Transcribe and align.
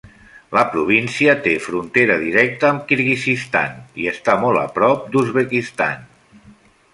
La 0.57 0.61
província 0.75 1.35
té 1.47 1.51
frontera 1.65 2.15
directa 2.23 2.67
amb 2.71 2.81
Kirguizistan 2.93 3.77
i 4.05 4.09
està 4.13 4.39
molt 4.47 4.63
a 4.63 4.65
prop 4.79 5.05
d'Uzbekistan. 5.13 6.11